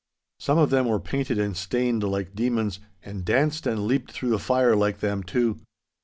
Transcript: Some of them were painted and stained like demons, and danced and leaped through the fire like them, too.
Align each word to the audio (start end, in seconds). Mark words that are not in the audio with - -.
Some 0.39 0.57
of 0.57 0.71
them 0.71 0.87
were 0.87 0.99
painted 0.99 1.37
and 1.37 1.55
stained 1.55 2.03
like 2.03 2.33
demons, 2.33 2.79
and 3.03 3.23
danced 3.23 3.67
and 3.67 3.85
leaped 3.85 4.11
through 4.11 4.31
the 4.31 4.39
fire 4.39 4.75
like 4.75 4.99
them, 4.99 5.21
too. 5.21 5.59